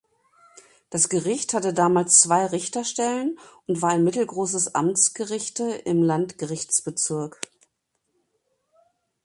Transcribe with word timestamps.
Das 0.89 1.09
Gericht 1.09 1.53
hatte 1.53 1.75
damals 1.75 2.21
zwei 2.21 2.47
Richterstellen 2.47 3.37
und 3.67 3.83
war 3.83 3.91
ein 3.91 4.03
mittelgroßes 4.03 4.73
Amtsgerichte 4.73 5.65
im 5.75 6.01
Landgerichtsbezirk. 6.01 7.39